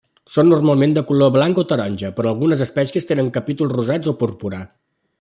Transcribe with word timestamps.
Són 0.35 0.47
normalment 0.53 0.95
de 0.97 1.03
color 1.11 1.29
blanc 1.35 1.61
a 1.63 1.65
taronja 1.73 2.11
però 2.21 2.31
algunes 2.33 2.65
espècies 2.69 3.09
tenen 3.13 3.33
capítols 3.39 3.75
rosats 3.79 4.15
o 4.15 4.19
porpra. 4.25 4.65